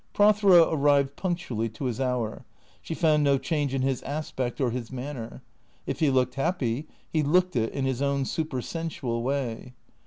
[0.13, 2.43] Prothero arrived punctually to his hour.
[2.81, 5.43] She found no change in his aspect or his manner.
[5.85, 9.75] If he looked happy, he looked it in his own supersensual way.